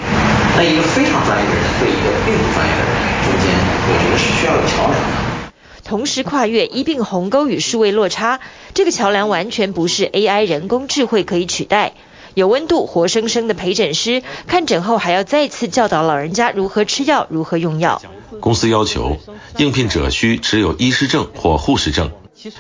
[0.59, 2.93] 那一个非常专业的人对一个并不专业的人
[3.23, 3.55] 中间，
[3.87, 5.53] 我觉得是需要有桥梁的。
[5.85, 8.41] 同时跨越医病鸿沟与数位落差，
[8.75, 11.93] 这个桥梁完全不是 AI 人工智慧可以取代。
[12.35, 18.03] 有温度、活生生的陪诊师，看诊后还要再次教导老人家如何吃药、如何用药。
[18.41, 19.17] 公司要求
[19.59, 22.11] 应聘者需持有医师证或护士证，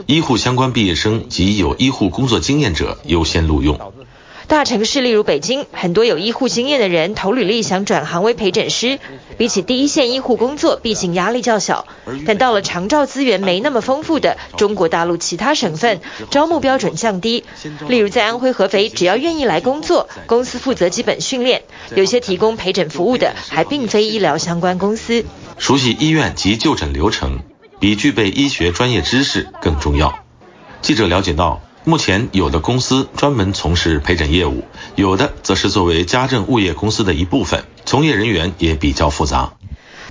[0.07, 3.77] 医护相关毕业生及有医护工作经验者优先录用。
[4.49, 8.99] 大城市例如北京，很多有医护经验的人投履历想转行为陪诊师，
[9.37, 11.87] 比起第一线医护工作，毕竟压力较小。
[12.27, 17.45] 但到了长照资源没那么丰富的中国大陆其他省份，招募标准降低。
[17.89, 21.65] 例如在安徽合肥，只要愿意来工作，公司负责基本训练。
[21.95, 25.27] 有些提供陪诊服务的还并非医疗相关公司。
[25.59, 27.41] 熟悉医院及就诊流程，
[27.79, 30.21] 比具备医学专业知识更重要。
[30.81, 31.61] 记者了解到。
[31.85, 34.65] 目前有的公司专门从事陪诊业务，
[34.95, 39.53] 有的则是作为家政物业公司的一部分，从业人员也比较复杂。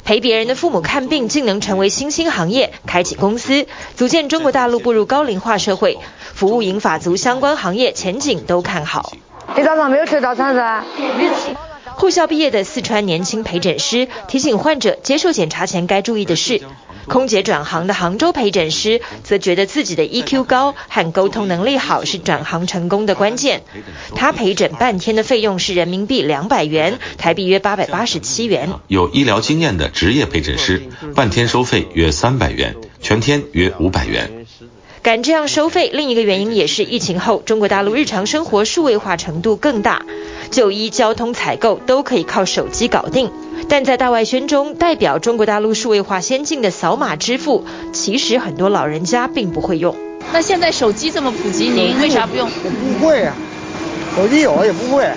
[0.04, 6.00] 陪别人的父母看病竟能成为新兴行业，开启公司，组建中国大陆步入高龄化社会，
[6.34, 9.12] 服务银发族相关行业前景都看好。
[9.56, 10.86] 你早上没有吃早餐是吧？
[11.96, 16.62] 护校毕业的四川年轻陪诊师提醒患者接受检查前该注意的事。
[17.08, 23.64] 空姐转行的杭州陪诊师则觉得自己的 EQ 高和沟通能力好是转行成功的关键。
[24.16, 28.70] 他陪诊半天的费用是人民币两百元，台币约八百八十七元。
[28.88, 30.84] 有医疗经验的职业陪诊师，
[31.16, 34.37] 半天收费约三百元，全天约五百元。
[35.04, 40.02] 敢这样收费，另一个原因也是疫情后中国大陆日常生活数位化程度更大，
[40.52, 43.32] 就医、交通、采购都可以靠手机搞定。
[43.70, 49.96] 但在大外宣中，代表中国大陆数位化先进的扫码支付，其实很多老人家并不会用。
[50.34, 52.50] 那现在手机这么普及，您为啥不用？
[52.64, 53.34] 我不会啊，
[54.16, 55.10] 手机有了也不会。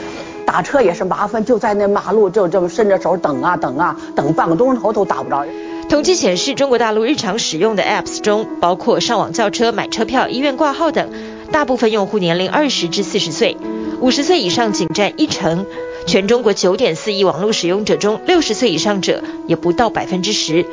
[0.46, 5.44] 打车也是麻烦，就在那马路就这么伸着手等啊等啊，等半个多钟头都打不着。
[5.90, 11.10] 统计显示，中国大陆日常使用的 Apps 中，包括上网叫车、买车票、医院挂号等，
[11.50, 13.56] 大部分用户年龄二十至四十岁，
[14.00, 15.66] 五十岁以上仅占一成。
[16.06, 20.64] 全中国九点四亿网络使用者中，六十岁以上者也不到百分之十。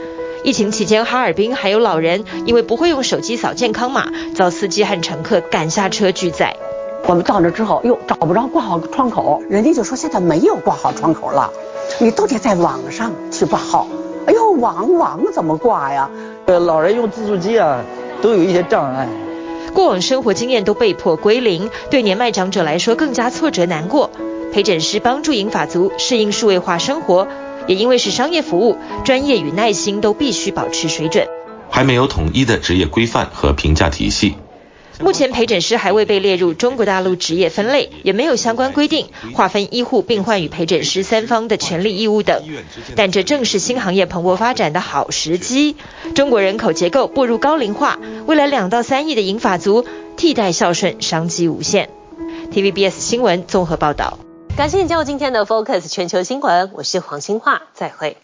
[0.43, 6.55] 疫情期间，哈尔滨还有老人因为不会用手机扫健康码，遭司机和乘客赶下车拒载。
[7.07, 11.51] 我们到那之后，又找不着挂号窗口，人家就说现在没有挂号窗口了，
[11.99, 13.87] 你都得在网上去挂号。
[14.27, 16.09] 哎呦，网网怎么挂呀？
[16.47, 17.81] 呃，老人用自助机啊，
[18.21, 19.07] 都有一些障碍。
[19.73, 24.11] 过往生活经验都被迫归零，对年迈长者来说更加挫折难过。
[24.51, 27.27] 陪诊师帮助银发族适应数位化生活，
[27.67, 31.27] 也因为是商业服务，专业与耐心都必须保持水准。
[31.69, 34.35] 还没有统一的职业规范和评价体系。
[34.99, 42.43] 目前陪诊师还未被列入中国大陆职业分类，也没有相关规定划分医护、病患与陪诊师三方的权利义务等。
[42.95, 45.75] 但这正是新行业蓬勃发展的好时机。
[46.15, 49.85] 中国人口结构步入高龄化，未来两到三亿的银发族
[50.17, 51.89] 替代孝顺商机无限。
[52.51, 54.17] TVBS 新闻综合报道。
[54.57, 58.17] 感谢你加入今天的 Focus 全球新闻，我是黄兴化，再会。